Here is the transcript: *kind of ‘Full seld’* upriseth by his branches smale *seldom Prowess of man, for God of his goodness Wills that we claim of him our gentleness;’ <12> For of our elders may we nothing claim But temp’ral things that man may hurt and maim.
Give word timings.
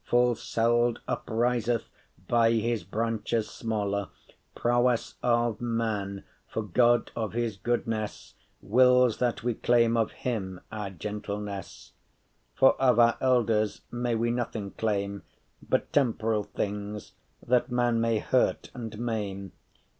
*kind 0.03 0.07
of 0.07 0.09
‘Full 0.09 0.33
seld’* 0.35 0.97
upriseth 1.07 1.87
by 2.27 2.53
his 2.53 2.83
branches 2.83 3.47
smale 3.51 3.91
*seldom 3.91 4.09
Prowess 4.55 5.13
of 5.21 5.61
man, 5.61 6.23
for 6.47 6.63
God 6.63 7.11
of 7.15 7.33
his 7.33 7.55
goodness 7.55 8.33
Wills 8.63 9.19
that 9.19 9.43
we 9.43 9.53
claim 9.53 9.95
of 9.95 10.11
him 10.13 10.59
our 10.71 10.89
gentleness;’ 10.89 11.91
<12> 12.57 12.57
For 12.57 12.81
of 12.81 12.97
our 12.97 13.15
elders 13.21 13.81
may 13.91 14.15
we 14.15 14.31
nothing 14.31 14.71
claim 14.71 15.21
But 15.61 15.93
temp’ral 15.93 16.45
things 16.45 17.11
that 17.45 17.69
man 17.69 18.01
may 18.01 18.17
hurt 18.17 18.71
and 18.73 18.97
maim. 18.97 19.51